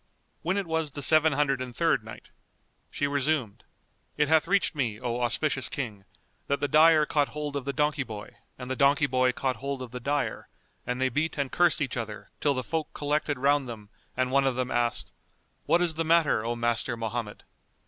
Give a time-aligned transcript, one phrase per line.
[0.41, 2.31] When it was the Seven Hundred and Third Night,
[2.89, 3.65] She resumed,
[4.17, 6.05] It hath reached me, O auspicious King,
[6.47, 9.79] that the dyer caught hold of the donkey boy and the donkey boy caught hold
[9.83, 10.47] of the dyer
[10.87, 14.47] and they beat and cursed each other till the folk collected round them and one
[14.47, 15.13] of them asked,
[15.67, 17.43] "What is the matter, O Master Mohammed?"